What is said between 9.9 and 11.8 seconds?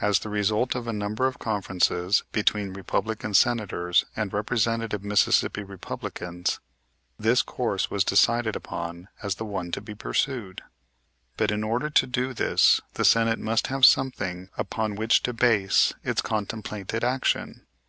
pursued. But, in